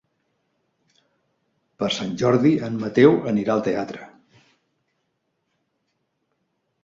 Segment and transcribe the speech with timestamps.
[1.81, 4.07] Per Sant Jordi en Mateu anirà al teatre.